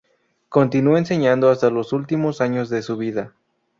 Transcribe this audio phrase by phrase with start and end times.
[0.49, 3.35] Continuó enseñando hasta los últimos años de su vida.